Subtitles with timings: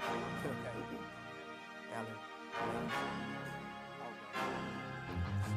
[0.00, 0.68] Phil K.
[1.96, 3.37] Allen.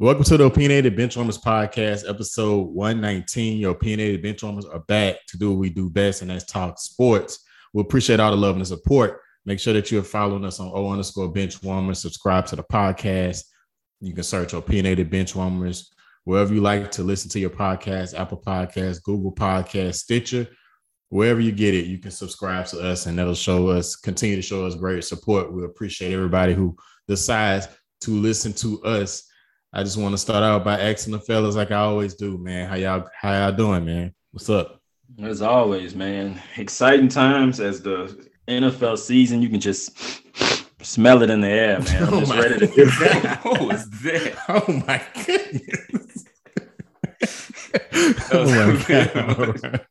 [0.00, 3.58] Welcome to the Opinionated Benchwarmers Podcast, episode 119.
[3.58, 7.44] Your opinionated benchwarmers are back to do what we do best, and that's talk sports.
[7.74, 9.20] We appreciate all the love and the support.
[9.44, 11.96] Make sure that you're following us on O underscore benchwarmers.
[11.96, 13.44] Subscribe to the podcast.
[14.00, 15.88] You can search Opinionated Benchwarmers
[16.24, 20.48] wherever you like to listen to your podcast, Apple Podcasts, Google Podcasts, Stitcher,
[21.10, 24.40] wherever you get it, you can subscribe to us and that'll show us, continue to
[24.40, 25.52] show us great support.
[25.52, 26.74] We appreciate everybody who
[27.06, 27.68] decides
[28.00, 29.29] to listen to us
[29.72, 32.68] I just want to start out by asking the fellas, like I always do, man.
[32.68, 34.12] How y'all how y'all doing, man?
[34.32, 34.80] What's up?
[35.22, 36.42] As always, man.
[36.56, 39.42] Exciting times as the NFL season.
[39.42, 40.22] You can just
[40.82, 42.02] smell it in the air, man.
[42.02, 43.44] I'm oh just ready to do that.
[43.44, 44.36] what was that?
[44.48, 46.24] Oh my goodness.
[48.32, 49.86] oh my god.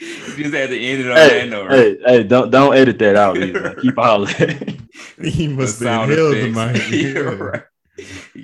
[0.00, 1.70] you just had to end it on hey, that note.
[1.70, 3.38] Hey, hey, don't don't edit that out.
[3.38, 3.76] Either.
[3.80, 4.76] Keep all that.
[5.22, 6.90] He must have held the mic.
[6.90, 7.62] Yeah, right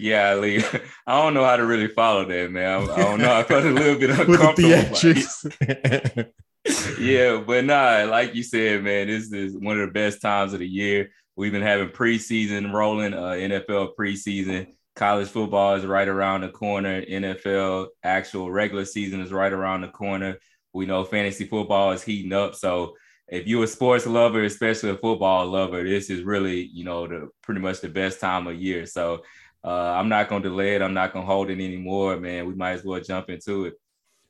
[0.00, 0.64] yeah, Lee.
[1.06, 2.88] I don't know how to really follow that, man.
[2.88, 3.32] I, I don't know.
[3.32, 4.68] I felt a little bit uncomfortable.
[4.68, 6.32] the
[7.00, 10.60] yeah, but nah, like you said, man, this is one of the best times of
[10.60, 11.10] the year.
[11.36, 14.66] We've been having preseason rolling, uh, NFL preseason.
[14.96, 17.00] College football is right around the corner.
[17.02, 20.38] NFL actual regular season is right around the corner.
[20.72, 22.54] We know fantasy football is heating up.
[22.54, 22.96] So
[23.30, 27.28] if you're a sports lover, especially a football lover, this is really, you know, the
[27.42, 28.86] pretty much the best time of year.
[28.86, 29.22] So
[29.64, 30.82] uh, I'm not gonna delay it.
[30.82, 32.46] I'm not gonna hold it anymore, man.
[32.46, 33.74] We might as well jump into it.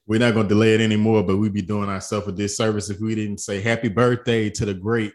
[0.06, 3.14] We're not gonna delay it anymore, but we'd be doing ourselves a disservice if we
[3.14, 5.12] didn't say happy birthday to the great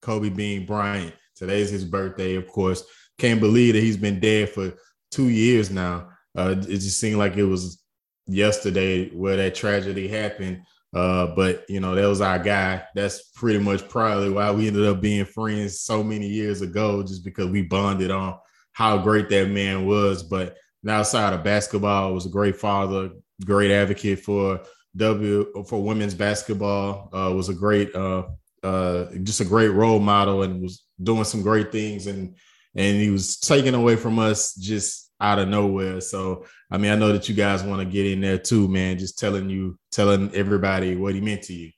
[0.00, 1.14] Kobe Bean Bryant.
[1.36, 2.82] Today's his birthday, of course.
[3.18, 4.72] Can't believe that he's been dead for
[5.10, 6.08] two years now.
[6.36, 7.82] Uh, it just seemed like it was
[8.26, 10.62] yesterday where that tragedy happened.
[10.94, 12.82] Uh, but you know, that was our guy.
[12.94, 17.24] That's pretty much probably why we ended up being friends so many years ago, just
[17.24, 18.38] because we bonded on
[18.72, 20.22] how great that man was.
[20.22, 20.56] But
[20.88, 23.10] outside of basketball, was a great father,
[23.44, 24.62] great advocate for
[24.96, 27.08] W for women's basketball.
[27.12, 28.24] Uh, was a great, uh,
[28.62, 32.06] uh, just a great role model, and was doing some great things.
[32.06, 32.36] And
[32.74, 36.00] and he was taken away from us just out of nowhere.
[36.00, 38.98] So I mean, I know that you guys want to get in there too, man.
[38.98, 41.70] Just telling you, telling everybody what he meant to you.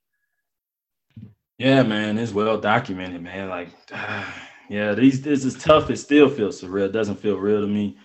[1.58, 3.48] Yeah, man, it's well documented, man.
[3.48, 3.68] Like.
[4.68, 5.90] yeah, these this is tough.
[5.90, 6.86] It still feels surreal.
[6.86, 7.96] It doesn't feel real to me.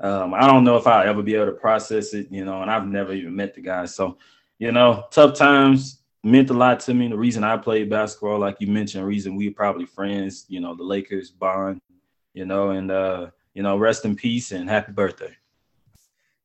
[0.00, 2.70] Um, I don't know if I'll ever be able to process it, you know, and
[2.70, 3.84] I've never even met the guy.
[3.84, 4.16] So,
[4.58, 7.08] you know, tough times meant a lot to me.
[7.08, 10.84] The reason I played basketball, like you mentioned, reason we probably friends, you know, the
[10.84, 11.80] Lakers bond,
[12.32, 15.36] you know, and uh, you know, rest in peace and happy birthday.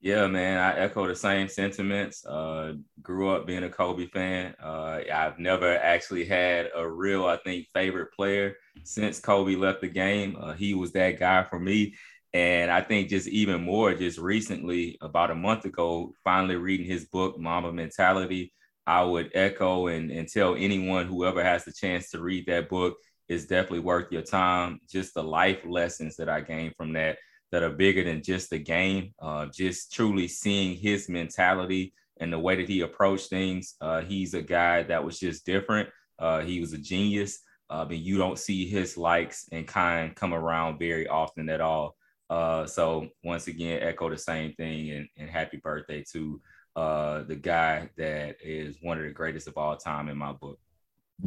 [0.06, 2.24] Yeah, man, I echo the same sentiments.
[2.24, 4.54] Uh, grew up being a Kobe fan.
[4.64, 9.88] Uh, I've never actually had a real, I think, favorite player since Kobe left the
[9.88, 10.38] game.
[10.40, 11.96] Uh, he was that guy for me.
[12.36, 17.06] And I think just even more, just recently, about a month ago, finally reading his
[17.06, 18.54] book, Mamba Mentality,
[18.86, 22.96] I would echo and, and tell anyone, whoever has the chance to read that book,
[23.28, 24.82] is definitely worth your time.
[24.88, 27.18] Just the life lessons that I gained from that
[27.56, 29.14] that are bigger than just the game.
[29.18, 33.76] Uh, just truly seeing his mentality and the way that he approached things.
[33.80, 35.88] Uh, he's a guy that was just different.
[36.20, 40.34] Uh, he was a genius, uh, but you don't see his likes and kind come
[40.34, 41.96] around very often at all.
[42.30, 46.42] Uh, so once again, echo the same thing and, and happy birthday to
[46.76, 50.60] uh, the guy that is one of the greatest of all time in my book.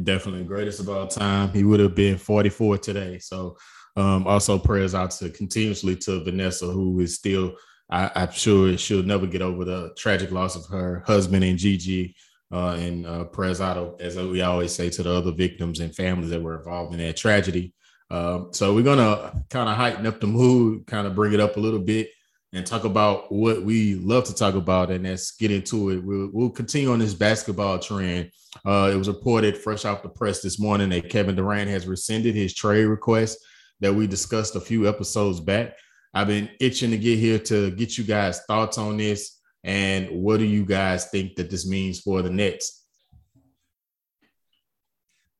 [0.03, 1.49] Definitely greatest of all time.
[1.49, 3.19] He would have been 44 today.
[3.19, 3.57] So
[3.95, 7.55] um, also, prayers out to continuously to Vanessa, who is still,
[7.89, 12.15] I, am sure she'll never get over the tragic loss of her husband and Gigi.
[12.51, 16.31] Uh, and uh, prayers out, as we always say, to the other victims and families
[16.31, 17.73] that were involved in that tragedy.
[18.09, 21.57] Um, so we're gonna kind of heighten up the mood, kind of bring it up
[21.57, 22.09] a little bit,
[22.51, 26.03] and talk about what we love to talk about, and let's get into it.
[26.03, 28.31] We'll, we'll continue on this basketball trend.
[28.65, 32.33] Uh, it was reported fresh off the press this morning that Kevin Durant has rescinded
[32.33, 33.37] his trade request
[33.81, 35.73] that we discussed a few episodes back.
[36.13, 40.37] I've been itching to get here to get you guys' thoughts on this, and what
[40.37, 42.87] do you guys think that this means for the Nets?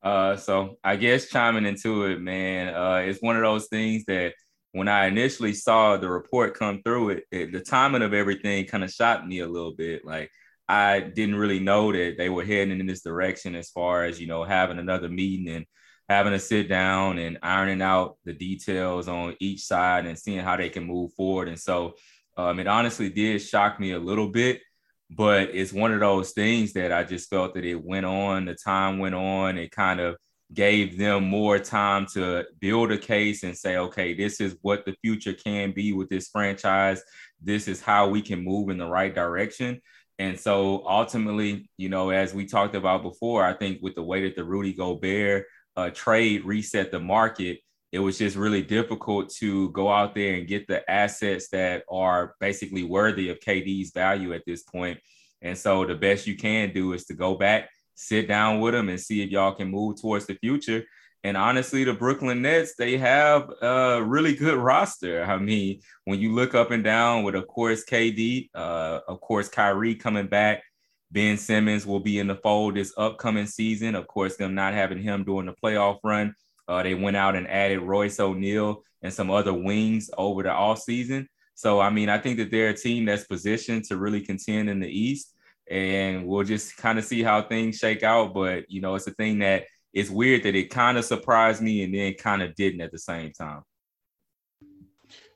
[0.04, 4.34] Uh, so I guess chiming into it, man, uh, it's one of those things that
[4.72, 8.84] when I initially saw the report come through, it, it the timing of everything kind
[8.84, 10.06] of shocked me a little bit.
[10.06, 10.30] Like
[10.68, 14.28] I didn't really know that they were heading in this direction as far as you
[14.28, 15.66] know having another meeting and
[16.08, 20.58] having to sit down and ironing out the details on each side and seeing how
[20.58, 21.48] they can move forward.
[21.48, 21.94] And so
[22.38, 24.62] um, it honestly did shock me a little bit
[25.10, 28.56] but it's one of those things that I just felt that it went on, the
[28.56, 30.18] time went on, it kind of
[30.54, 34.96] gave them more time to build a case and say, okay, this is what the
[35.02, 37.02] future can be with this franchise.
[37.42, 39.82] This is how we can move in the right direction.
[40.18, 44.24] And so ultimately, you know, as we talked about before, I think with the way
[44.24, 45.46] that the Rudy Gobert
[45.78, 47.60] uh, trade reset the market,
[47.92, 52.36] it was just really difficult to go out there and get the assets that are
[52.40, 55.00] basically worthy of KD's value at this point.
[55.42, 57.70] And so the best you can do is to go back,
[58.00, 60.86] sit down with them and see if y'all can move towards the future.
[61.26, 65.26] And honestly, the Brooklyn Nets, they have a really good roster.
[65.26, 69.50] I mean, when you look up and down with, of course, KD, uh, of course,
[69.50, 70.64] Kyrie coming back,
[71.12, 73.96] Ben Simmons will be in the fold this upcoming season.
[73.96, 76.36] Of course, them not having him during the playoff run.
[76.70, 80.80] Uh, they went out and added Royce O'Neale and some other wings over the off
[80.80, 81.28] season.
[81.56, 84.80] So, I mean, I think that they're a team that's positioned to really contend in
[84.80, 85.34] the East.
[85.70, 88.34] And we'll just kind of see how things shake out.
[88.34, 91.84] But, you know, it's a thing that it's weird that it kind of surprised me
[91.84, 93.64] and then kind of didn't at the same time.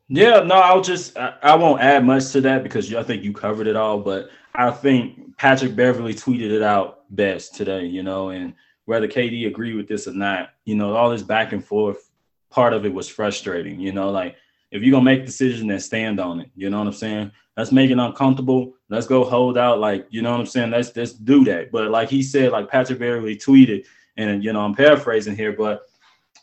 [0.09, 3.33] Yeah, no, I'll just, I, I won't add much to that because I think you
[3.33, 4.00] covered it all.
[4.00, 8.53] But I think Patrick Beverley tweeted it out best today, you know, and
[8.85, 12.12] whether KD agreed with this or not, you know, all this back and forth,
[12.50, 13.80] part of it was frustrating.
[13.80, 14.35] You know, like
[14.73, 16.49] if you're gonna make decisions, then stand on it.
[16.55, 17.31] You know what I'm saying?
[17.55, 18.73] Let's make it uncomfortable.
[18.89, 19.79] Let's go hold out.
[19.79, 20.71] Like, you know what I'm saying?
[20.71, 21.71] Let's let's do that.
[21.71, 23.85] But like he said, like Patrick Beverley tweeted,
[24.17, 25.83] and you know, I'm paraphrasing here, but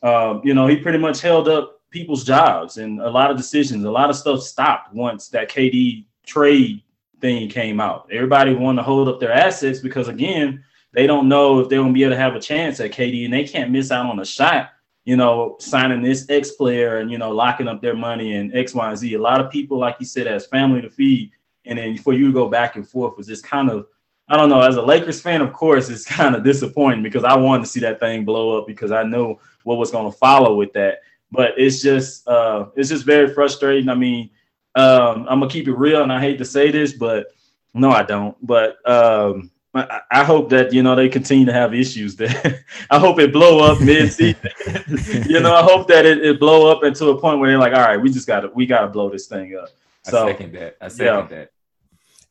[0.05, 3.85] um, you know, he pretty much held up people's jobs and a lot of decisions,
[3.85, 6.83] a lot of stuff stopped once that KD trade
[7.21, 8.09] thing came out.
[8.13, 11.93] Everybody wanted to hold up their assets because again, they don't know if they're gonna
[11.93, 14.25] be able to have a chance at KD, and they can't miss out on a
[14.25, 14.71] shot.
[15.05, 18.75] You know, signing this X player and you know locking up their money and X,
[18.75, 19.15] Y, and Z.
[19.15, 21.33] A lot of people, like you said, as family to feed,
[21.65, 23.87] and then for you to go back and forth was just kind of,
[24.29, 24.61] I don't know.
[24.61, 27.81] As a Lakers fan, of course, it's kind of disappointing because I wanted to see
[27.81, 31.01] that thing blow up because I know what was going to follow with that.
[31.33, 33.89] But it's just, uh, it's just very frustrating.
[33.89, 34.31] I mean,
[34.75, 37.27] um, I'm gonna keep it real, and I hate to say this, but
[37.75, 38.37] no, I don't.
[38.45, 42.65] But um, I hope that you know they continue to have issues there.
[42.91, 44.51] I hope it blow up mid season.
[45.29, 47.73] you know, I hope that it, it blow up into a point where they're like,
[47.73, 49.69] all right, we just gotta we gotta blow this thing up.
[50.03, 50.77] So, I second that.
[50.81, 51.37] I second yeah.
[51.37, 51.51] that.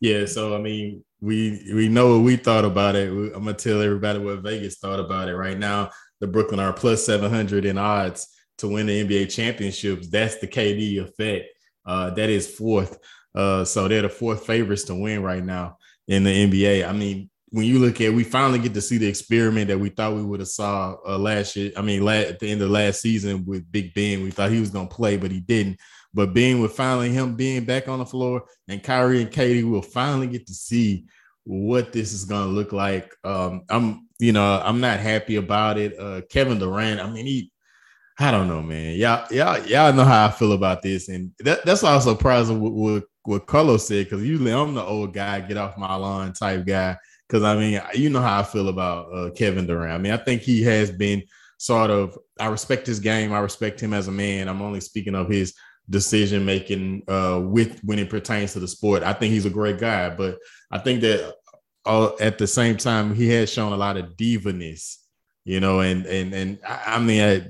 [0.02, 0.26] Yeah.
[0.26, 3.10] So I mean, we we know what we thought about it.
[3.10, 5.36] I'm gonna tell everybody what Vegas thought about it.
[5.36, 10.10] Right now, the Brooklyn are plus seven hundred in odds to win the NBA championships.
[10.10, 11.46] That's the KD effect.
[11.86, 13.00] Uh, that is fourth.
[13.34, 15.78] Uh, so they're the fourth favorites to win right now
[16.10, 16.88] in the NBA.
[16.88, 19.90] I mean, when you look at, we finally get to see the experiment that we
[19.90, 21.72] thought we would have saw uh, last year.
[21.76, 24.60] I mean, last, at the end of last season with Big Ben, we thought he
[24.60, 25.80] was going to play, but he didn't.
[26.14, 29.82] But being with finally him being back on the floor, and Kyrie and KD will
[29.82, 31.06] finally get to see
[31.44, 33.16] what this is going to look like.
[33.24, 36.00] Um, I'm, you know, I'm not happy about it.
[36.00, 37.52] Uh, Kevin Durant, I mean, he,
[38.20, 38.96] I don't know, man.
[38.96, 42.74] Y'all, y'all, y'all know how I feel about this, and that, that's I'm surprised with,
[42.74, 46.66] with what Carlos said because usually I'm the old guy, get off my lawn type
[46.66, 46.98] guy.
[47.30, 49.94] Because I mean, you know how I feel about uh, Kevin Durant.
[49.94, 51.24] I mean, I think he has been
[51.58, 52.18] sort of.
[52.40, 53.34] I respect his game.
[53.34, 54.50] I respect him as a man.
[54.50, 55.54] I'm only speaking of his
[55.90, 59.04] decision making uh, with when it pertains to the sport.
[59.04, 60.40] I think he's a great guy, but
[60.72, 61.36] I think that
[61.86, 64.98] uh, at the same time he has shown a lot of divaness,
[65.46, 65.82] you know.
[65.82, 67.48] And and and I, I mean, I,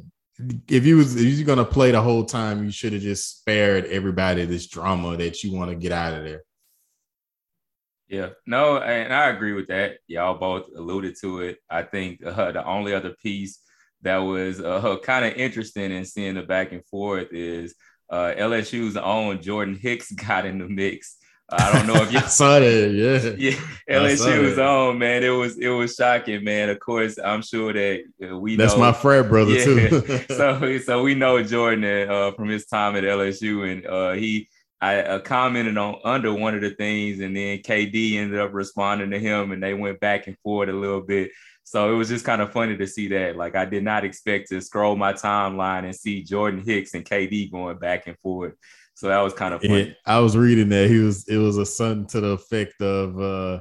[0.68, 3.86] if you was if you're gonna play the whole time, you should have just spared
[3.86, 6.44] everybody this drama that you want to get out of there.
[8.10, 10.00] Yeah, no, and I agree with that.
[10.08, 11.60] Y'all both alluded to it.
[11.70, 13.60] I think uh, the only other piece
[14.02, 17.76] that was uh, kind of interesting in seeing the back and forth is
[18.10, 21.18] uh, LSU's own Jordan Hicks got in the mix
[21.52, 22.92] I don't know if you saw that.
[22.92, 24.00] Yeah, yeah.
[24.00, 25.24] LSU was on, man.
[25.24, 26.70] It was it was shocking, man.
[26.70, 28.56] Of course, I'm sure that uh, we.
[28.56, 29.64] That's know, my friend, brother, yeah.
[29.64, 30.20] too.
[30.30, 34.48] so so we know Jordan uh, from his time at LSU, and uh, he
[34.82, 39.12] I uh, commented on under one of the things, and then KD ended up responding
[39.12, 41.32] to him, and they went back and forth a little bit.
[41.64, 43.36] So it was just kind of funny to see that.
[43.36, 47.52] Like I did not expect to scroll my timeline and see Jordan Hicks and KD
[47.52, 48.54] going back and forth.
[48.96, 49.96] So that was kind of funny.
[50.06, 53.60] I was reading that he was it was a son to the effect of uh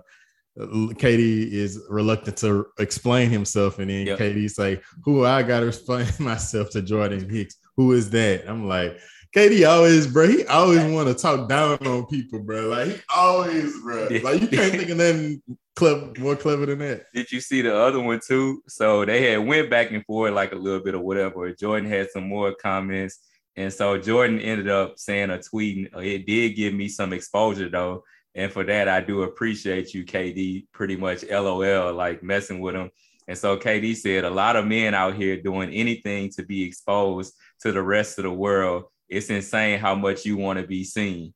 [0.59, 4.19] KD is reluctant to explain himself, and then yep.
[4.19, 7.57] KD say, "Who I got to explain myself to Jordan Hicks?
[7.77, 8.99] Who is that?" I'm like,
[9.38, 10.26] KD always, bro.
[10.26, 12.66] He always want to talk down on people, bro.
[12.66, 14.09] Like he always, bro.
[14.23, 15.42] Like you can't think of nothing
[15.76, 17.04] clever, more clever than that.
[17.14, 18.64] Did you see the other one too?
[18.66, 21.52] So they had went back and forth like a little bit or whatever.
[21.52, 23.21] Jordan had some more comments.
[23.54, 25.95] And so Jordan ended up saying a tweet.
[25.95, 28.02] Uh, it did give me some exposure though.
[28.35, 30.66] And for that, I do appreciate you, KD.
[30.73, 32.90] Pretty much LOL, like messing with him.
[33.28, 37.35] And so KD said, a lot of men out here doing anything to be exposed
[37.61, 38.87] to the rest of the world.
[39.09, 41.35] It's insane how much you want to be seen.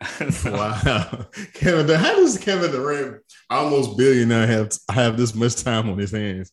[0.44, 6.12] wow, Kevin, how does Kevin Durant, almost billionaire, have have this much time on his
[6.12, 6.52] hands?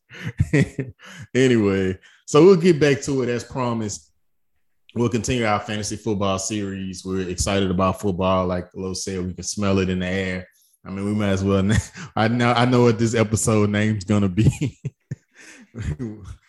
[1.36, 4.12] anyway, so we'll get back to it as promised
[4.96, 7.06] we'll continue our fantasy football series.
[7.06, 8.48] We're excited about football.
[8.48, 10.48] Like Lo said, we can smell it in the air.
[10.86, 11.70] I mean, we might as well.
[12.16, 12.52] I know.
[12.52, 14.80] I know what this episode name's gonna be.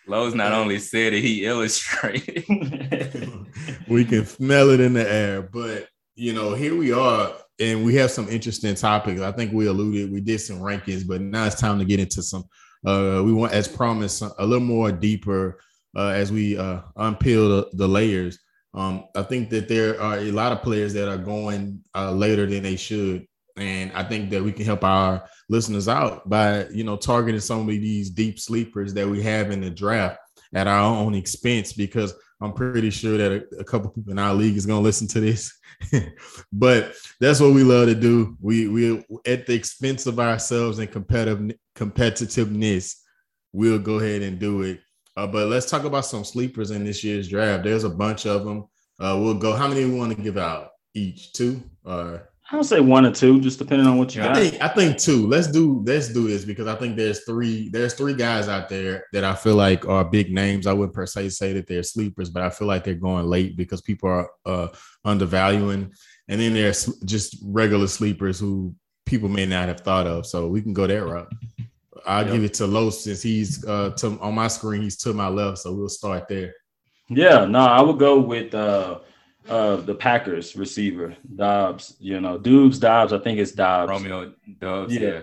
[0.06, 2.44] Lowe's not only said it, he illustrated.
[3.88, 7.94] we can smell it in the air, but you know, here we are, and we
[7.96, 9.20] have some interesting topics.
[9.20, 12.22] I think we alluded, we did some rankings, but now it's time to get into
[12.22, 12.44] some.
[12.84, 15.58] Uh, we want, as promised, a little more deeper
[15.96, 18.38] uh, as we uh, unpeel the, the layers.
[18.74, 22.46] Um, I think that there are a lot of players that are going uh, later
[22.46, 26.84] than they should, and I think that we can help our listeners out by you
[26.84, 30.18] know targeting some of these deep sleepers that we have in the draft
[30.54, 34.34] at our own expense because I'm pretty sure that a, a couple people in our
[34.34, 35.58] league is going to listen to this.
[36.52, 38.36] but that's what we love to do.
[38.40, 42.96] We we at the expense of ourselves and competitive competitiveness,
[43.52, 44.80] we'll go ahead and do it
[45.16, 47.64] uh, but let's talk about some sleepers in this year's draft.
[47.64, 48.66] There's a bunch of them.
[49.00, 49.54] Uh, we'll go.
[49.54, 50.70] How many we want to give out?
[50.94, 54.26] Each two or I would say one or two, just depending on what you I
[54.26, 54.36] got.
[54.36, 55.26] Think, I think two.
[55.26, 59.04] Let's do let's do this because I think there's three there's three guys out there
[59.12, 60.68] that I feel like are big names.
[60.68, 63.56] I wouldn't per se say that they're sleepers, but I feel like they're going late
[63.56, 64.68] because people are uh,
[65.04, 65.92] undervaluing.
[66.28, 68.74] And then there's just regular sleepers who
[69.06, 70.26] people may not have thought of.
[70.26, 71.32] So we can go that route.
[72.06, 72.32] I'll yep.
[72.32, 74.82] give it to Los since he's uh, to, on my screen.
[74.82, 76.54] He's to my left, so we'll start there.
[77.08, 79.00] Yeah, no, I would go with uh,
[79.48, 81.96] uh, the Packers receiver Dobbs.
[81.98, 83.12] You know, Dubes Dobbs.
[83.12, 83.90] I think it's Dobbs.
[83.90, 84.94] Romeo Doubs.
[84.94, 85.20] Yeah,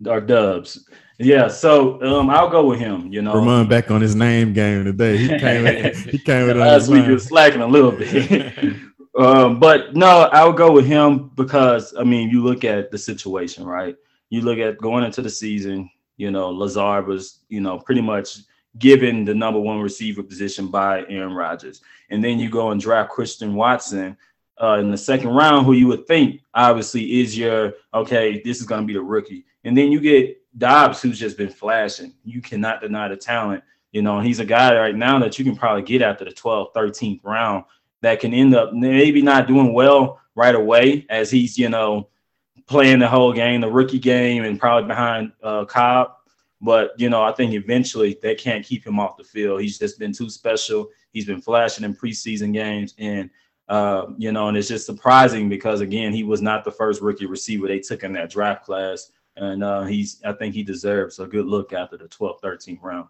[0.00, 0.12] yeah.
[0.12, 0.88] or Dubs.
[1.18, 3.12] Yeah, so um, I'll go with him.
[3.12, 5.16] You know, Ramon back on his name game today.
[5.16, 5.66] He came.
[5.66, 7.04] in, he came with last week.
[7.04, 8.76] He was slacking a little bit.
[9.18, 13.64] um, but no, I'll go with him because I mean, you look at the situation,
[13.64, 13.96] right?
[14.28, 15.90] You look at going into the season.
[16.18, 18.38] You know, Lazard was, you know, pretty much
[18.78, 21.80] given the number one receiver position by Aaron Rodgers.
[22.10, 24.16] And then you go and draft Christian Watson
[24.60, 28.66] uh, in the second round, who you would think obviously is your, okay, this is
[28.66, 29.44] going to be the rookie.
[29.64, 32.14] And then you get Dobbs, who's just been flashing.
[32.24, 33.62] You cannot deny the talent.
[33.92, 36.72] You know, he's a guy right now that you can probably get after the 12th,
[36.74, 37.64] 13th round
[38.02, 42.08] that can end up maybe not doing well right away as he's, you know,
[42.66, 46.15] playing the whole game, the rookie game, and probably behind uh, Cobb.
[46.66, 49.60] But you know, I think eventually they can't keep him off the field.
[49.60, 50.88] He's just been too special.
[51.12, 53.30] He's been flashing in preseason games, and
[53.68, 57.26] uh, you know, and it's just surprising because again, he was not the first rookie
[57.26, 61.26] receiver they took in that draft class, and uh, he's I think he deserves a
[61.28, 63.08] good look after the 12th, 13th round.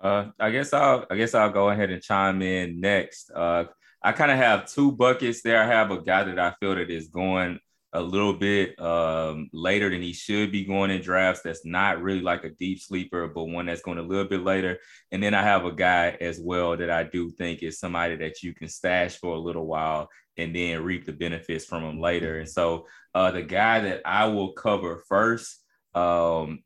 [0.00, 3.30] Uh, I guess I'll I guess I'll go ahead and chime in next.
[3.32, 3.64] Uh,
[4.00, 5.62] I kind of have two buckets there.
[5.62, 7.60] I have a guy that I feel that is going
[7.96, 11.42] a little bit um, later than he should be going in drafts.
[11.42, 14.78] That's not really like a deep sleeper, but one that's going a little bit later.
[15.10, 18.42] And then I have a guy as well that I do think is somebody that
[18.42, 22.38] you can stash for a little while and then reap the benefits from him later.
[22.38, 26.62] And so uh, the guy that I will cover first um,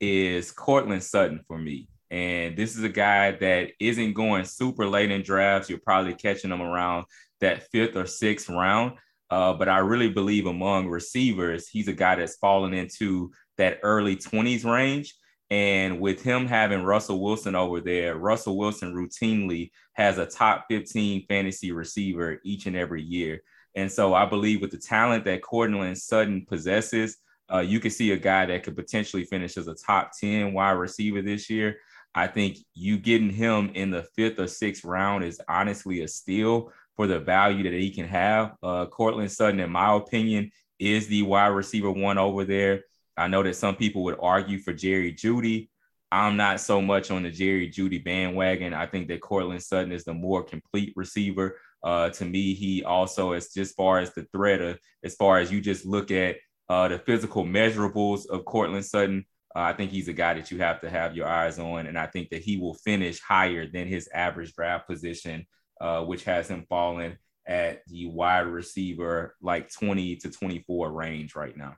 [0.00, 1.88] is Courtland Sutton for me.
[2.10, 5.70] And this is a guy that isn't going super late in drafts.
[5.70, 7.06] You're probably catching him around
[7.40, 8.98] that fifth or sixth round.
[9.32, 14.14] Uh, but I really believe among receivers, he's a guy that's fallen into that early
[14.14, 15.14] 20s range.
[15.48, 21.24] And with him having Russell Wilson over there, Russell Wilson routinely has a top 15
[21.28, 23.40] fantasy receiver each and every year.
[23.74, 27.16] And so I believe with the talent that Courtland Sutton possesses,
[27.50, 30.72] uh, you can see a guy that could potentially finish as a top 10 wide
[30.72, 31.78] receiver this year.
[32.14, 36.70] I think you getting him in the fifth or sixth round is honestly a steal
[36.96, 38.54] for the value that he can have.
[38.62, 42.82] Uh, Courtland Sutton, in my opinion, is the wide receiver one over there.
[43.16, 45.68] I know that some people would argue for Jerry Jeudy.
[46.10, 48.74] I'm not so much on the Jerry Jeudy bandwagon.
[48.74, 51.58] I think that Courtland Sutton is the more complete receiver.
[51.82, 55.50] Uh, to me, he also is just far as the threat of, as far as
[55.50, 56.36] you just look at
[56.68, 59.24] uh, the physical measurables of Courtland Sutton.
[59.54, 61.98] Uh, I think he's a guy that you have to have your eyes on, and
[61.98, 65.46] I think that he will finish higher than his average draft position,
[65.82, 71.56] uh, which has him falling at the wide receiver like 20 to 24 range right
[71.56, 71.74] now.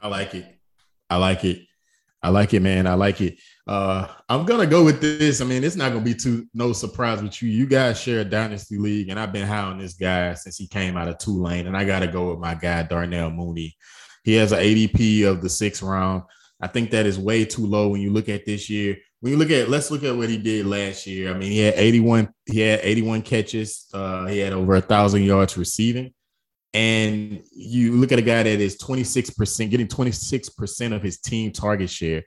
[0.00, 0.44] I like it.
[1.08, 1.62] I like it.
[2.22, 2.86] I like it, man.
[2.86, 3.38] I like it.
[3.66, 5.40] Uh, I'm gonna go with this.
[5.40, 7.48] I mean, it's not gonna be too no surprise with you.
[7.48, 10.66] You guys share a dynasty league, and I've been high on this guy since he
[10.66, 13.76] came out of Tulane, and I gotta go with my guy Darnell Mooney.
[14.24, 16.24] He has an ADP of the sixth round.
[16.60, 18.96] I think that is way too low when you look at this year.
[19.20, 21.30] When you look at, let's look at what he did last year.
[21.30, 23.86] I mean, he had 81, he had 81 catches.
[23.92, 26.12] Uh, he had over a thousand yards receiving.
[26.74, 31.88] And you look at a guy that is 26%, getting 26% of his team target
[31.88, 32.22] share.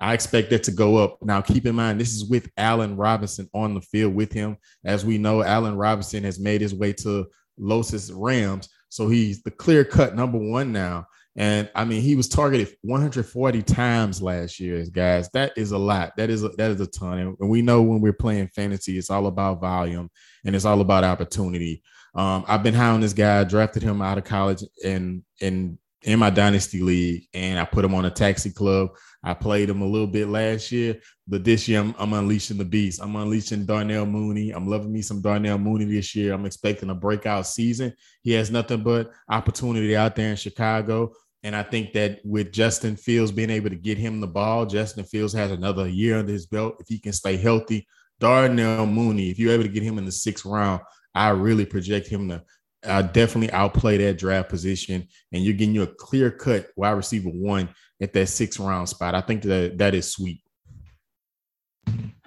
[0.00, 1.22] I expect that to go up.
[1.22, 4.56] Now, keep in mind, this is with Allen Robinson on the field with him.
[4.84, 8.68] As we know, Allen Robinson has made his way to Los Rams.
[8.88, 11.06] So he's the clear cut number one now.
[11.36, 15.30] And I mean, he was targeted 140 times last year, guys.
[15.30, 16.14] That is a lot.
[16.16, 17.36] That is a, that is a ton.
[17.40, 20.10] And we know when we're playing fantasy, it's all about volume
[20.44, 21.82] and it's all about opportunity.
[22.14, 23.44] Um, I've been high on this guy.
[23.44, 27.94] drafted him out of college and in in my dynasty league, and I put him
[27.94, 28.90] on a taxi club.
[29.22, 30.98] I played him a little bit last year,
[31.28, 33.00] but this year I'm, I'm unleashing the beast.
[33.00, 34.50] I'm unleashing Darnell Mooney.
[34.50, 36.32] I'm loving me some Darnell Mooney this year.
[36.32, 37.94] I'm expecting a breakout season.
[38.22, 41.12] He has nothing but opportunity out there in Chicago.
[41.44, 45.04] And I think that with Justin Fields being able to get him the ball, Justin
[45.04, 46.76] Fields has another year under his belt.
[46.78, 47.86] If he can stay healthy,
[48.20, 50.80] Darnell Mooney, if you're able to get him in the sixth round,
[51.14, 52.42] I really project him to
[52.84, 55.08] uh, definitely outplay that draft position.
[55.32, 57.68] And you're getting you a clear cut wide receiver one
[58.00, 59.14] at that sixth round spot.
[59.14, 60.42] I think that that is sweet.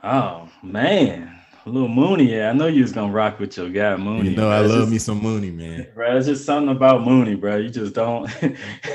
[0.03, 1.34] Oh man,
[1.65, 2.49] a little Mooney, yeah.
[2.49, 4.29] I know you was gonna rock with your guy Mooney.
[4.29, 5.87] You know, I love just, me some Mooney, man.
[5.95, 7.57] Bro, it's just something about Mooney, bro.
[7.57, 8.25] You just don't.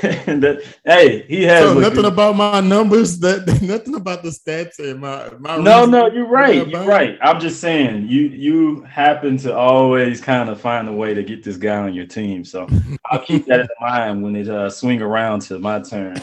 [0.01, 3.19] that, hey, he has so nothing about my numbers.
[3.19, 5.57] That nothing about the stats and my my.
[5.57, 6.65] No, no, you're right.
[6.67, 7.17] You're right.
[7.21, 11.43] I'm just saying you you happen to always kind of find a way to get
[11.43, 12.45] this guy on your team.
[12.45, 12.67] So
[13.05, 16.21] I'll keep that in mind when it uh, swing around to my turn,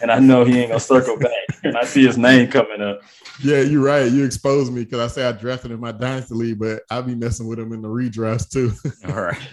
[0.00, 1.30] and I know he ain't gonna circle back,
[1.62, 3.02] and I see his name coming up.
[3.42, 4.10] Yeah, you're right.
[4.10, 7.46] You exposed me because I say I drafted him my dynasty but I'll be messing
[7.46, 8.72] with him in the redrafts too.
[9.08, 9.48] All right,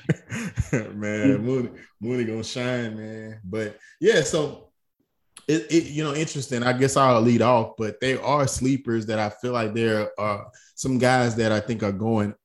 [0.96, 1.44] man.
[1.44, 1.70] Mooney,
[2.02, 3.42] Mooney gonna shine, man.
[3.44, 4.70] But yeah, so
[5.48, 6.64] it, it, you know interesting.
[6.64, 10.50] I guess I'll lead off, but they are sleepers that I feel like there are
[10.76, 12.36] some guys that I think are going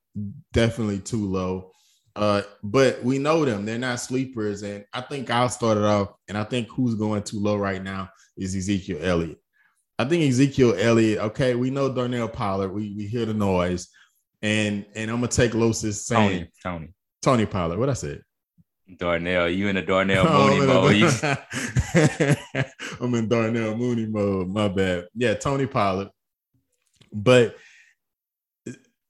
[0.53, 1.71] definitely too low.
[2.15, 6.13] Uh, but we know them; they're not sleepers, and I think I'll start it off.
[6.27, 9.42] And I think who's going too low right now is Ezekiel Elliott.
[9.99, 11.19] I think Ezekiel Elliott.
[11.19, 12.73] Okay, we know Darnell Pollard.
[12.73, 13.89] We we hear the noise,
[14.41, 17.79] and and I'm gonna take Los's saying Tony Tony Tony Pollard.
[17.79, 18.21] What I said.
[18.97, 21.13] Darnell, you in the Darnell oh, Mooney mode.
[23.01, 24.49] I'm in Darnell Mooney mode.
[24.49, 25.07] My bad.
[25.15, 26.09] Yeah, Tony Pollard.
[27.11, 27.55] But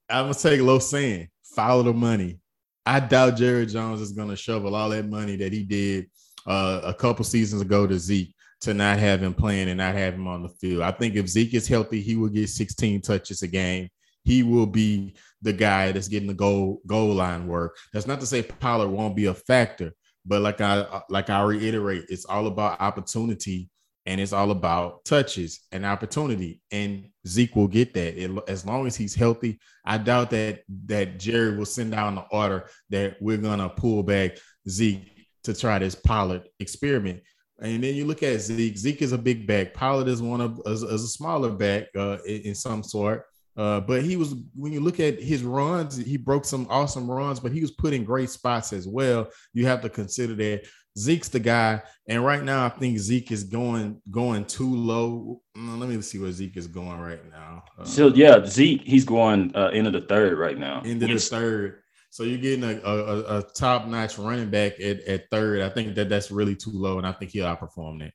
[0.08, 2.38] I'm gonna take low saying follow the money.
[2.86, 6.10] I doubt Jerry Jones is gonna shovel all that money that he did
[6.46, 10.14] uh, a couple seasons ago to Zeke to not have him playing and not have
[10.14, 10.82] him on the field.
[10.82, 13.88] I think if Zeke is healthy, he will get 16 touches a game.
[14.24, 17.76] He will be the guy that's getting the goal goal line work.
[17.92, 19.92] That's not to say Pollard won't be a factor,
[20.24, 23.68] but like I like I reiterate, it's all about opportunity
[24.06, 26.60] and it's all about touches and opportunity.
[26.70, 29.58] And Zeke will get that it, as long as he's healthy.
[29.84, 34.38] I doubt that that Jerry will send down the order that we're gonna pull back
[34.68, 35.10] Zeke
[35.44, 37.22] to try this Pollard experiment.
[37.60, 38.76] And then you look at Zeke.
[38.76, 39.74] Zeke is a big back.
[39.74, 43.26] Pollard is one of as, a smaller back uh, in, in, some sort.
[43.56, 47.38] Uh, but he was when you look at his runs, he broke some awesome runs,
[47.38, 49.28] but he was put in great spots as well.
[49.52, 50.66] You have to consider that
[50.98, 51.82] Zeke's the guy.
[52.08, 55.40] And right now, I think Zeke is going going too low.
[55.56, 57.64] Mm, let me see where Zeke is going right now.
[57.78, 60.82] Uh, so yeah, Zeke, he's going uh, into the third right now.
[60.82, 61.83] Into the third.
[62.14, 65.62] So you're getting a, a, a top notch running back at, at third.
[65.62, 68.12] I think that that's really too low, and I think he'll outperform that.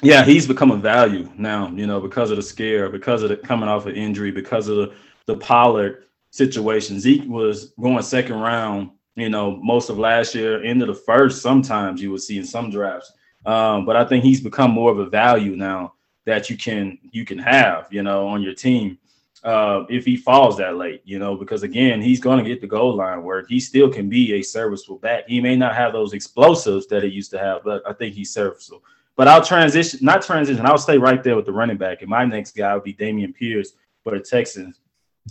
[0.00, 3.36] Yeah, he's become a value now, you know, because of the scare, because of the
[3.36, 4.94] coming off of injury, because of the,
[5.26, 6.98] the Pollard situation.
[6.98, 12.00] Zeke was going second round you know, most of last year, into the first, sometimes
[12.00, 13.12] you would see in some drafts.
[13.44, 15.92] Um, but I think he's become more of a value now
[16.24, 18.96] that you can you can have, you know, on your team
[19.44, 22.66] uh, if he falls that late, you know, because again, he's going to get the
[22.66, 23.46] goal line work.
[23.48, 25.28] He still can be a serviceable back.
[25.28, 28.32] He may not have those explosives that he used to have, but I think he's
[28.32, 28.82] serviceable.
[29.16, 30.64] But I'll transition, not transition.
[30.66, 32.02] I'll stay right there with the running back.
[32.02, 33.72] And my next guy would be Dameon Pierce
[34.02, 34.80] for the Texans.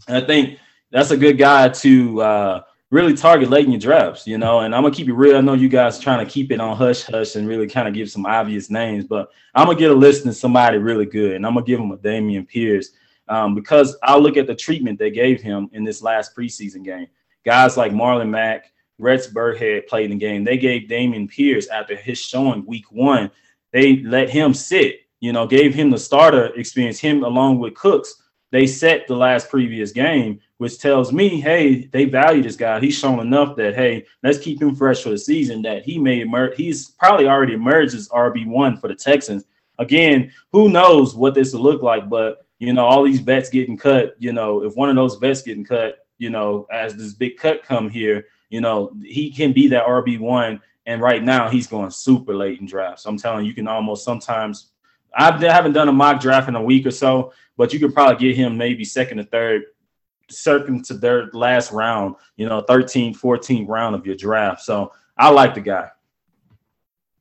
[0.08, 0.60] And I think
[0.92, 4.60] that's a good guy to uh, really target late in your drafts, you know.
[4.60, 5.38] And I'm gonna keep it real.
[5.38, 7.94] I know you guys trying to keep it on hush hush and really kind of
[7.94, 11.46] give some obvious names, but I'm gonna get a list of somebody really good, and
[11.46, 12.92] I'm gonna give him a Dameon Pierce
[13.30, 17.08] um, because I'll look at the treatment they gave him in this last preseason game.
[17.46, 20.44] Guys like Marlon Mack, Rex Burkhead played in the game.
[20.44, 23.30] They gave Dameon Pierce after his showing week one.
[23.72, 28.22] They let him sit, you know, gave him the starter experience, him along with Cooks.
[28.52, 32.80] They set the last previous game, which tells me, hey, they value this guy.
[32.80, 35.62] He's shown enough that, hey, let's keep him fresh for the season.
[35.62, 36.56] That he may emerge.
[36.56, 39.44] He's probably already emerged as RB1 for the Texans.
[39.80, 43.78] Again, who knows what this will look like, but you know, all these vets getting
[43.78, 47.38] cut, you know, if one of those vets getting cut, you know, as this big
[47.38, 50.60] cut come here, you know, he can be that RB1.
[50.86, 53.06] And right now he's going super late in drafts.
[53.06, 54.72] I'm telling you, you can almost sometimes
[55.14, 58.16] I haven't done a mock draft in a week or so, but you could probably
[58.28, 59.64] get him maybe second or third,
[60.30, 64.62] second to third last round, you know, 13, 14 round of your draft.
[64.62, 65.90] So I like the guy.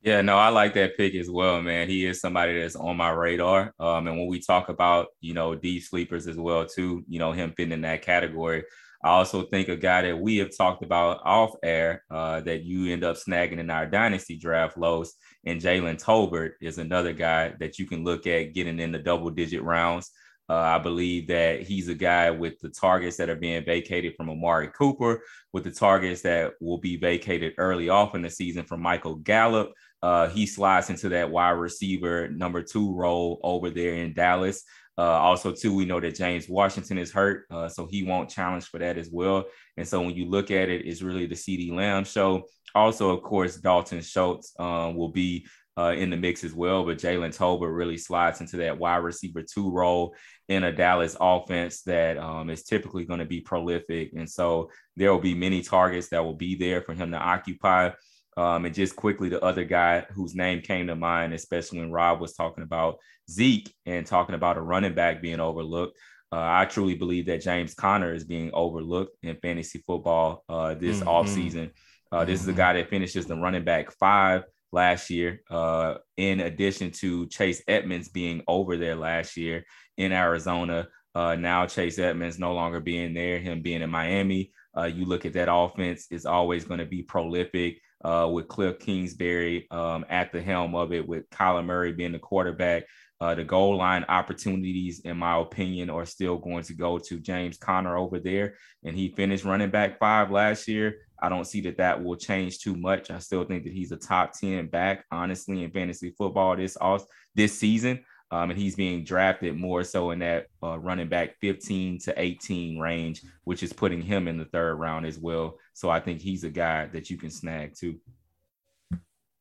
[0.01, 1.89] Yeah, no, I like that pick as well, man.
[1.89, 3.73] He is somebody that's on my radar.
[3.79, 7.31] Um, and when we talk about, you know, deep sleepers as well, too, you know,
[7.31, 8.63] him fitting in that category.
[9.03, 12.91] I also think a guy that we have talked about off air uh, that you
[12.91, 15.13] end up snagging in our dynasty draft, Los,
[15.45, 19.29] and Jalen Tolbert is another guy that you can look at getting in the double
[19.29, 20.11] digit rounds.
[20.49, 24.29] Uh, I believe that he's a guy with the targets that are being vacated from
[24.29, 28.81] Amari Cooper, with the targets that will be vacated early off in the season from
[28.81, 29.73] Michael Gallup.
[30.01, 34.63] Uh, he slides into that wide receiver number two role over there in Dallas.
[34.97, 38.65] Uh, also, too, we know that James Washington is hurt, uh, so he won't challenge
[38.65, 39.45] for that as well.
[39.77, 42.45] And so, when you look at it, it's really the CeeDee Lamb show.
[42.73, 45.45] Also, of course, Dalton Schultz um, will be
[45.77, 46.83] uh, in the mix as well.
[46.83, 50.15] But Jalen Tolbert really slides into that wide receiver two role
[50.49, 54.11] in a Dallas offense that um, is typically going to be prolific.
[54.15, 57.91] And so there will be many targets that will be there for him to occupy.
[58.37, 62.21] Um, and just quickly, the other guy whose name came to mind, especially when Rob
[62.21, 65.97] was talking about Zeke and talking about a running back being overlooked.
[66.31, 70.99] Uh, I truly believe that James Conner is being overlooked in fantasy football uh, this
[70.99, 71.09] mm-hmm.
[71.09, 71.71] offseason.
[72.11, 72.49] Uh, this mm-hmm.
[72.51, 77.25] is a guy that finishes the running back five last year, uh, in addition to
[77.27, 79.65] Chase Edmonds being over there last year
[79.97, 80.87] in Arizona.
[81.15, 84.51] Uh, now Chase Edmonds no longer being there, him being in Miami.
[84.77, 88.79] Uh, you look at that offense, it's always going to be prolific uh, with Cliff
[88.79, 92.83] Kingsbury um, at the helm of it, with Kyler Murray being the quarterback.
[93.19, 97.57] Uh, the goal line opportunities, in my opinion, are still going to go to James
[97.57, 98.55] Conner over there.
[98.83, 100.97] And he finished running back five last year.
[101.19, 103.09] I don't see that that will change too much.
[103.09, 107.05] I still think that he's a top 10 back, honestly, in fantasy football this off
[107.33, 108.03] this season.
[108.29, 112.77] Um, and he's being drafted more so in that uh, running back 15 to 18
[112.77, 115.57] range, which is putting him in the third round as well.
[115.73, 117.99] So I think he's a guy that you can snag too.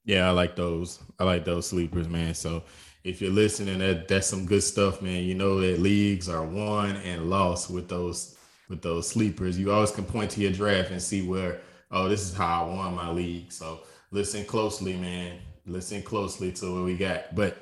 [0.04, 1.00] Yeah, I like those.
[1.18, 2.32] I like those sleepers, man.
[2.34, 2.62] So
[3.02, 5.24] if you're listening, that that's some good stuff, man.
[5.24, 8.36] You know that leagues are won and lost with those
[8.68, 9.58] with those sleepers.
[9.58, 12.74] You always can point to your draft and see where, oh, this is how I
[12.74, 13.50] won my league.
[13.50, 13.80] So
[14.12, 15.40] listen closely, man.
[15.66, 17.34] Listen closely to what we got.
[17.34, 17.56] But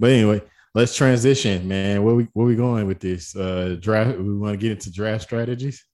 [0.00, 0.40] but anyway,
[0.74, 2.02] let's transition, man.
[2.02, 4.18] Where we where we going with this uh draft?
[4.18, 5.84] We want to get into draft strategies.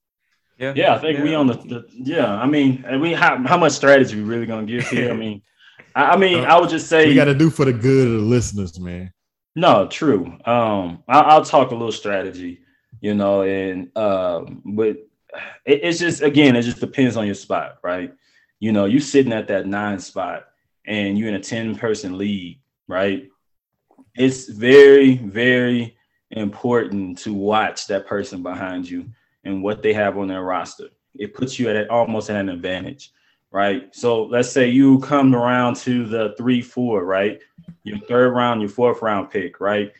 [0.57, 0.95] Yeah, yeah.
[0.95, 1.23] I think yeah.
[1.23, 2.33] we on the, the, yeah.
[2.33, 5.11] I mean, we how how much strategy we really gonna give here?
[5.11, 5.41] I mean,
[5.95, 8.13] I, I mean, I would just say we got to do for the good of
[8.13, 9.13] the listeners, man.
[9.55, 10.25] No, true.
[10.45, 12.59] Um, I, I'll talk a little strategy,
[13.01, 14.97] you know, and uh, but
[15.65, 18.13] it, it's just again, it just depends on your spot, right?
[18.59, 20.45] You know, you sitting at that nine spot
[20.85, 23.29] and you're in a 10 person league, right?
[24.19, 25.97] It's very, very
[26.31, 29.09] important to watch that person behind you
[29.45, 30.89] and what they have on their roster.
[31.15, 33.13] It puts you at almost at an advantage,
[33.49, 33.95] right?
[33.95, 37.39] So let's say you come around to the three, four, right?
[37.83, 39.93] Your third round, your fourth round pick, right?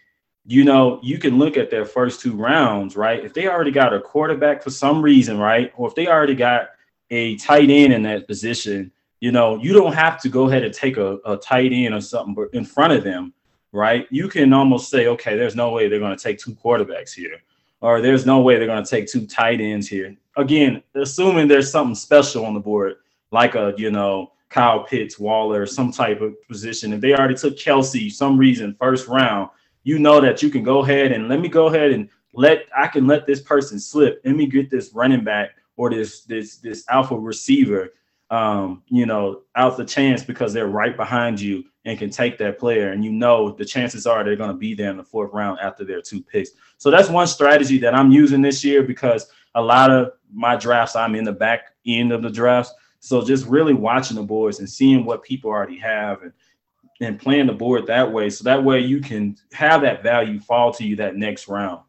[0.46, 3.24] You know, you can look at their first two rounds, right?
[3.24, 5.72] If they already got a quarterback for some reason, right?
[5.78, 6.72] Or if they already got
[7.10, 10.74] a tight end in that position, you know, you don't have to go ahead and
[10.74, 13.34] take a, a tight end or something in front of them
[13.72, 14.08] right?
[14.10, 17.42] You can almost say, okay, there's no way they're going to take two quarterbacks here,
[17.82, 20.16] or there's no way they're going to take two tight ends here.
[20.38, 22.96] Again, assuming there's something special on the board,
[23.32, 26.94] like a you know Kyle Pitts, Waller, some type of position.
[26.94, 29.50] If they already took Kelce, some reason first round,
[29.84, 32.88] you know that you can go ahead and let me go ahead and let I
[32.88, 34.22] can let this person slip.
[34.26, 37.90] Let me get this running back or this this this alpha receiver,
[38.30, 42.60] um, you know, out the chance because they're right behind you and can take that
[42.60, 42.92] player.
[42.92, 45.60] And you know the chances are they're going to be there in the fourth round
[45.60, 46.52] after their two picks.
[46.78, 50.96] So that's one strategy that I'm using this year because a lot of my drafts
[50.96, 52.74] I'm in the back end of the drafts.
[53.00, 56.34] So just really watching the boards and seeing what people already have and
[57.02, 58.30] and playing the board that way.
[58.30, 61.82] So that way you can have that value fall to you that next round.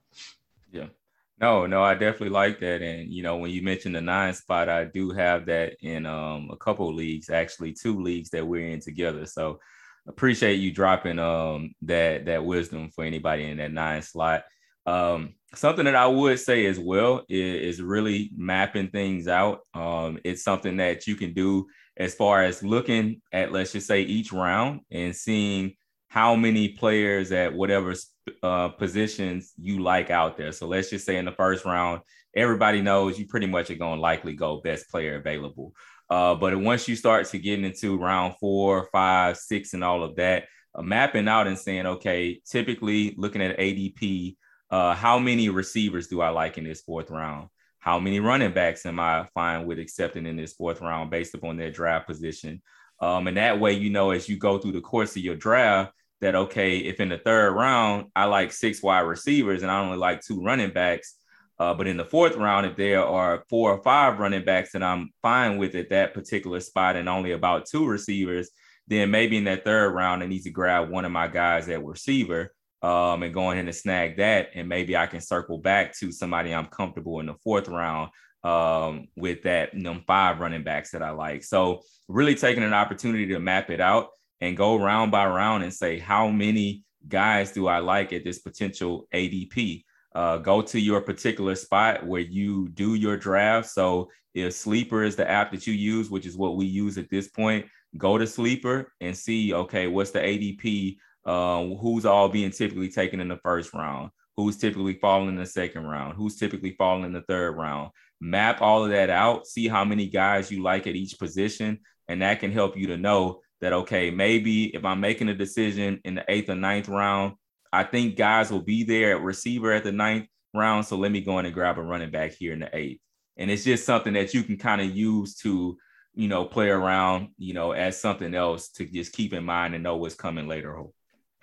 [1.40, 2.82] No, no, I definitely like that.
[2.82, 6.50] And you know, when you mentioned the nine spot, I do have that in um
[6.52, 9.24] a couple leagues, actually two leagues that we're in together.
[9.26, 9.60] So
[10.06, 14.44] appreciate you dropping um that that wisdom for anybody in that nine slot.
[14.86, 19.60] Um, something that I would say as well is, is really mapping things out.
[19.74, 24.02] Um, it's something that you can do as far as looking at, let's just say,
[24.02, 25.74] each round and seeing
[26.08, 27.94] how many players at whatever
[28.42, 30.52] uh, positions you like out there.
[30.52, 32.02] So let's just say in the first round,
[32.34, 35.72] everybody knows you pretty much are going to likely go best player available.
[36.08, 40.16] Uh, but once you start to get into round four, five, six, and all of
[40.16, 44.36] that, uh, mapping out and saying, okay, typically looking at ADP,
[44.70, 47.48] uh, how many receivers do I like in this fourth round?
[47.78, 51.56] How many running backs am I fine with accepting in this fourth round based upon
[51.56, 52.60] their draft position?
[53.00, 55.92] Um, and that way, you know, as you go through the course of your draft,
[56.20, 59.98] that okay, if in the third round I like six wide receivers and I only
[59.98, 61.14] like two running backs,
[61.58, 64.82] uh, but in the fourth round, if there are four or five running backs that
[64.82, 68.50] I'm fine with at that particular spot and only about two receivers,
[68.86, 71.84] then maybe in that third round I need to grab one of my guys at
[71.84, 72.52] receiver
[72.82, 74.50] um, and go ahead and snag that.
[74.54, 78.10] And maybe I can circle back to somebody I'm comfortable in the fourth round
[78.42, 81.44] um, with that know, five running backs that I like.
[81.44, 84.08] So really taking an opportunity to map it out
[84.40, 88.38] and go round by round and say how many guys do I like at this
[88.38, 89.84] potential ADP.
[90.14, 93.70] Uh, go to your particular spot where you do your draft.
[93.70, 97.10] So if Sleeper is the app that you use, which is what we use at
[97.10, 102.50] this point, go to Sleeper and see okay, what's the ADP uh, who's all being
[102.50, 106.74] typically taken in the first round, who's typically falling in the second round, who's typically
[106.78, 107.90] falling in the third round.
[108.20, 112.22] Map all of that out, see how many guys you like at each position, and
[112.22, 116.14] that can help you to know that okay, maybe if I'm making a decision in
[116.14, 117.34] the eighth or ninth round,
[117.72, 120.86] I think guys will be there at receiver at the ninth round.
[120.86, 123.00] So let me go in and grab a running back here in the eighth.
[123.36, 125.76] And it's just something that you can kind of use to,
[126.14, 129.84] you know, play around, you know, as something else to just keep in mind and
[129.84, 130.82] know what's coming later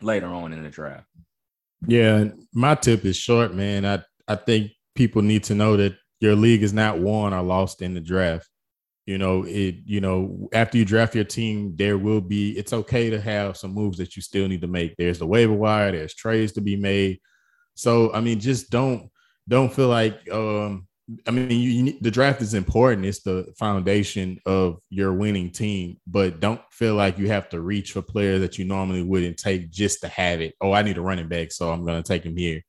[0.02, 1.08] later on in the draft.
[1.88, 3.86] Yeah, my tip is short, man.
[3.86, 7.82] I I think people need to know that your league is not won or lost
[7.82, 8.48] in the draft.
[9.08, 13.10] You know, it, you know, after you draft your team, there will be it's okay
[13.10, 14.96] to have some moves that you still need to make.
[14.98, 17.20] There's the waiver wire, there's trades to be made.
[17.74, 19.10] So, I mean, just don't
[19.48, 20.88] don't feel like um
[21.26, 23.06] I mean, you, you, the draft is important.
[23.06, 27.94] It's the foundation of your winning team, but don't feel like you have to reach
[27.94, 30.56] for players that you normally wouldn't take just to have it.
[30.60, 32.62] Oh, I need a running back, so I'm going to take him here.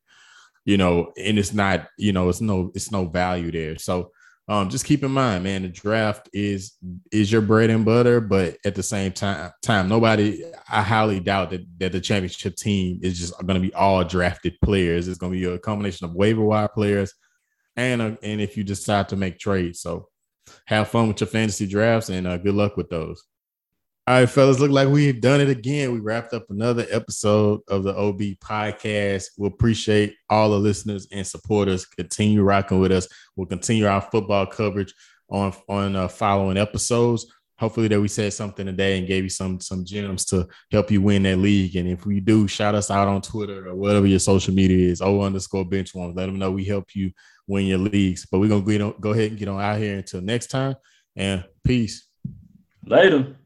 [0.64, 3.76] You know, and it's not, you know, it's no, it's no value there.
[3.76, 4.12] So,
[4.48, 6.76] um, just keep in mind, man, the draft is
[7.12, 11.50] is your bread and butter, but at the same time, time nobody, I highly doubt
[11.50, 15.06] that that the championship team is just going to be all drafted players.
[15.06, 17.12] It's going to be a combination of waiver wire players
[17.76, 19.80] and uh, and if you decide to make trades.
[19.80, 20.08] So
[20.66, 23.22] have fun with your fantasy drafts and uh, good luck with those.
[24.08, 25.92] All right, fellas, look like we've done it again.
[25.92, 29.26] We wrapped up another episode of the OB podcast.
[29.36, 31.84] We appreciate all the listeners and supporters.
[31.84, 33.06] Continue rocking with us.
[33.36, 34.94] We'll continue our football coverage
[35.28, 37.26] on on uh, following episodes.
[37.58, 41.02] Hopefully that we said something today and gave you some some gems to help you
[41.02, 41.76] win that league.
[41.76, 45.02] And if we do, shout us out on Twitter or whatever your social media is.
[45.02, 46.14] O underscore bench one.
[46.14, 47.12] Let them know we help you
[47.46, 48.24] win your leagues.
[48.24, 50.76] But we're gonna go, go ahead and get on out here until next time.
[51.14, 52.08] And peace.
[52.86, 53.36] Later.